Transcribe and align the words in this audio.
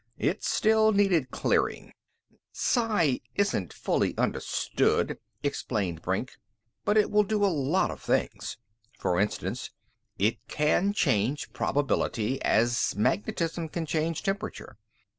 It 0.17 0.43
still 0.43 0.91
needed 0.91 1.29
clearing. 1.29 1.93
"Psi 2.53 3.03
still 3.03 3.19
isn't 3.35 3.71
fully 3.71 4.17
understood," 4.17 5.19
explained 5.43 6.01
Brink, 6.01 6.39
"but 6.83 6.97
it 6.97 7.11
will 7.11 7.21
do 7.21 7.45
a 7.45 7.53
lot 7.69 7.91
of 7.91 8.01
things. 8.01 8.57
For 8.97 9.19
instance, 9.19 9.69
it 10.17 10.39
can 10.47 10.91
change 10.93 11.53
probability 11.53 12.41
as 12.41 12.95
magnetism 12.95 13.69
can 13.69 13.85
change 13.85 14.23
temperature. 14.23 14.79